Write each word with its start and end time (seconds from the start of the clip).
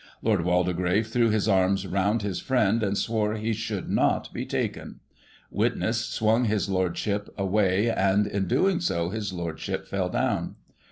Lord 0.23 0.41
Waldegrave 0.43 1.05
threw 1.05 1.29
his 1.29 1.47
arms 1.47 1.85
round 1.85 2.23
his 2.23 2.39
friend, 2.39 2.81
and 2.81 2.97
swore 2.97 3.35
he 3.35 3.53
should 3.53 3.87
not 3.87 4.33
be 4.33 4.47
taken. 4.47 4.99
Witness 5.51 6.03
swung 6.07 6.45
his 6.45 6.67
Lordship 6.67 7.29
away, 7.37 7.87
and, 7.87 8.25
in 8.25 8.47
doing 8.47 8.79
so, 8.79 9.09
his 9.09 9.31
Lordship 9.31 9.87
fell 9.87 10.09
down. 10.09 10.55